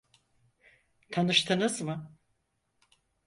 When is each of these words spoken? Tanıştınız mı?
Tanıştınız 1.11 1.81
mı? 1.81 2.11